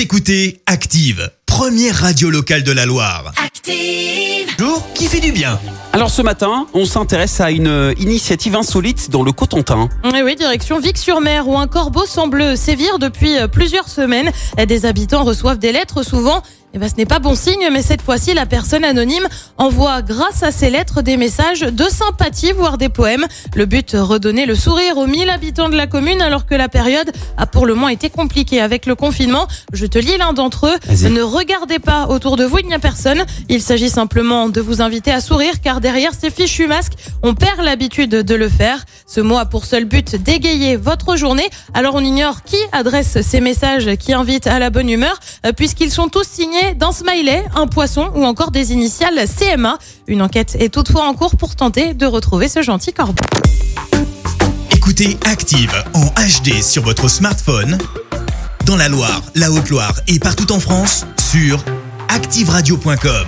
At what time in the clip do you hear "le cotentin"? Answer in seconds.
9.22-9.90